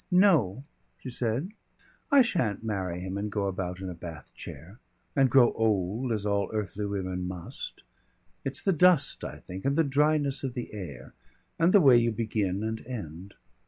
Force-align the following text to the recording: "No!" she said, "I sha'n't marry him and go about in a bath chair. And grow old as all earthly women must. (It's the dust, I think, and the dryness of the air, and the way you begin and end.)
"No!" 0.09 0.63
she 0.97 1.11
said, 1.11 1.51
"I 2.11 2.23
sha'n't 2.23 2.63
marry 2.63 3.01
him 3.01 3.19
and 3.19 3.31
go 3.31 3.45
about 3.45 3.79
in 3.81 3.87
a 3.87 3.93
bath 3.93 4.31
chair. 4.33 4.79
And 5.15 5.29
grow 5.29 5.51
old 5.53 6.11
as 6.11 6.25
all 6.25 6.49
earthly 6.51 6.87
women 6.87 7.27
must. 7.27 7.83
(It's 8.43 8.63
the 8.63 8.73
dust, 8.73 9.23
I 9.23 9.37
think, 9.37 9.63
and 9.63 9.75
the 9.75 9.83
dryness 9.83 10.43
of 10.43 10.55
the 10.55 10.73
air, 10.73 11.13
and 11.59 11.71
the 11.71 11.79
way 11.81 11.97
you 11.97 12.11
begin 12.11 12.63
and 12.63 12.83
end.) 12.87 13.35